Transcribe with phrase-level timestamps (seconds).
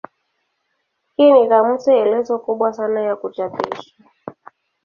[1.15, 4.03] Hii ni kamusi elezo kubwa sana ya kuchapishwa.